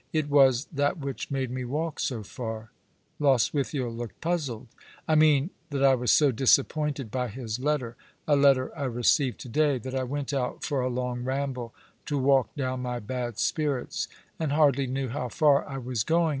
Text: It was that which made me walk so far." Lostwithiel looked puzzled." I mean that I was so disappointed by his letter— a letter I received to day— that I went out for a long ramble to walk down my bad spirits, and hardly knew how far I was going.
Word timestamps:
It 0.11 0.31
was 0.31 0.65
that 0.73 0.97
which 0.97 1.29
made 1.29 1.51
me 1.51 1.63
walk 1.63 1.99
so 1.99 2.23
far." 2.23 2.71
Lostwithiel 3.19 3.91
looked 3.91 4.19
puzzled." 4.19 4.65
I 5.07 5.13
mean 5.13 5.51
that 5.69 5.83
I 5.83 5.93
was 5.93 6.09
so 6.09 6.31
disappointed 6.31 7.11
by 7.11 7.27
his 7.27 7.59
letter— 7.59 7.95
a 8.27 8.35
letter 8.35 8.75
I 8.75 8.85
received 8.85 9.39
to 9.41 9.47
day— 9.49 9.77
that 9.77 9.93
I 9.93 10.01
went 10.01 10.33
out 10.33 10.63
for 10.63 10.81
a 10.81 10.89
long 10.89 11.23
ramble 11.23 11.75
to 12.07 12.17
walk 12.17 12.55
down 12.55 12.79
my 12.81 12.97
bad 12.97 13.37
spirits, 13.37 14.07
and 14.39 14.53
hardly 14.53 14.87
knew 14.87 15.09
how 15.09 15.29
far 15.29 15.69
I 15.69 15.77
was 15.77 16.03
going. 16.03 16.29